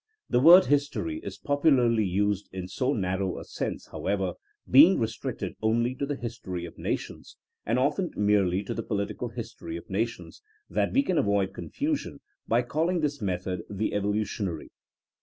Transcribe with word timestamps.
The 0.31 0.39
word 0.39 0.65
history 0.65 1.19
is 1.19 1.37
i)opularly 1.37 2.09
used 2.09 2.49
in 2.51 2.67
so 2.67 2.91
narrow 2.91 3.37
a 3.37 3.43
sense, 3.45 3.89
however, 3.91 4.33
being 4.67 4.97
re 4.97 5.05
stricted 5.05 5.53
only 5.61 5.93
to 5.93 6.07
the 6.07 6.15
history 6.15 6.65
of 6.65 6.79
nations, 6.79 7.37
and 7.67 7.77
often 7.77 8.09
merely 8.15 8.63
to 8.63 8.73
the 8.73 8.81
political 8.81 9.29
history 9.29 9.77
of 9.77 9.91
nations, 9.91 10.41
that 10.71 10.91
we 10.91 11.03
can 11.03 11.19
avoid 11.19 11.53
confusion 11.53 12.19
by 12.47 12.63
calling 12.63 13.01
this 13.01 13.21
method 13.21 13.61
the 13.69 13.93
evolutionary. 13.93 14.71